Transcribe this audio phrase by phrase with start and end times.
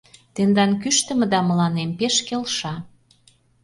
[0.35, 2.73] Тендан кӱштымыда мыланем пеш келша.